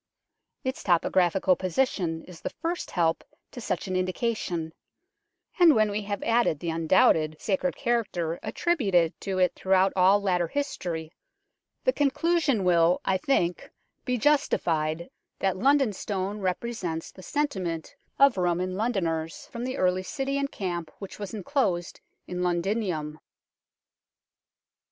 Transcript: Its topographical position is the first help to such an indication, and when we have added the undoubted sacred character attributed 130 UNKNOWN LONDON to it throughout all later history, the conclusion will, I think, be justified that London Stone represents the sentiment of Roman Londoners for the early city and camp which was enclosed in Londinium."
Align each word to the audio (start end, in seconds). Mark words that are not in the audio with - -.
Its 0.63 0.81
topographical 0.81 1.55
position 1.55 2.23
is 2.23 2.41
the 2.41 2.49
first 2.49 2.89
help 2.89 3.23
to 3.51 3.61
such 3.61 3.87
an 3.87 3.95
indication, 3.95 4.73
and 5.59 5.75
when 5.75 5.91
we 5.91 6.01
have 6.01 6.23
added 6.23 6.59
the 6.59 6.71
undoubted 6.71 7.35
sacred 7.39 7.75
character 7.75 8.39
attributed 8.41 9.13
130 9.23 9.33
UNKNOWN 9.35 9.35
LONDON 9.35 9.43
to 9.43 9.45
it 9.45 9.55
throughout 9.55 9.93
all 9.95 10.19
later 10.19 10.47
history, 10.47 11.11
the 11.83 11.93
conclusion 11.93 12.63
will, 12.63 12.99
I 13.05 13.17
think, 13.19 13.69
be 14.03 14.17
justified 14.17 15.07
that 15.37 15.57
London 15.57 15.93
Stone 15.93 16.39
represents 16.39 17.11
the 17.11 17.21
sentiment 17.21 17.95
of 18.17 18.37
Roman 18.37 18.75
Londoners 18.75 19.47
for 19.51 19.59
the 19.63 19.77
early 19.77 20.01
city 20.01 20.39
and 20.39 20.51
camp 20.51 20.89
which 20.97 21.19
was 21.19 21.35
enclosed 21.35 22.01
in 22.25 22.41
Londinium." 22.41 23.19